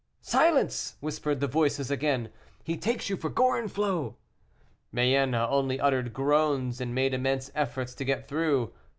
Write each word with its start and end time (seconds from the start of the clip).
"Silence!" 0.23 0.95
whispered 0.99 1.39
the 1.39 1.47
voices 1.47 1.91
again; 1.91 2.31
"he 2.63 2.75
takes 2.75 3.07
you 3.07 3.15
for 3.15 3.29
Gorenflot." 3.29 4.15
Mayenne 4.91 5.35
only 5.35 5.79
uttered 5.79 6.11
groans, 6.11 6.81
and 6.81 6.95
made 6.95 7.13
immense 7.13 7.51
efforts 7.53 7.93
to 7.93 8.03
get 8.03 8.27
through. 8.27 8.73